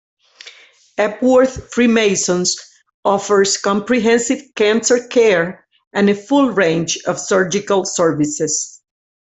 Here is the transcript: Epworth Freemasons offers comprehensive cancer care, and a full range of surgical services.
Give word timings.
Epworth 0.97 1.71
Freemasons 1.71 2.57
offers 3.05 3.57
comprehensive 3.57 4.41
cancer 4.55 4.97
care, 5.07 5.67
and 5.93 6.09
a 6.09 6.15
full 6.15 6.49
range 6.49 6.97
of 7.05 7.19
surgical 7.19 7.85
services. 7.85 8.81